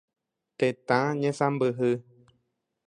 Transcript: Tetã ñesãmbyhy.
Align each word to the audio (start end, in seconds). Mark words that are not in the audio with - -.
Tetã 0.57 0.99
ñesãmbyhy. 1.21 1.93